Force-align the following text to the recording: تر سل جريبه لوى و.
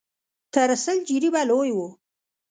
تر 0.53 0.69
سل 0.83 0.97
جريبه 1.09 1.41
لوى 1.49 1.71
و. 1.75 1.79